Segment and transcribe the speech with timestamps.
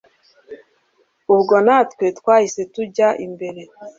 [1.33, 3.61] ubwo natwe twahise tujya imbere